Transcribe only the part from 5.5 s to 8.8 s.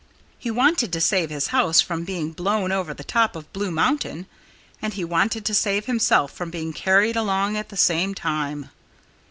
save himself from being carried along at the same time.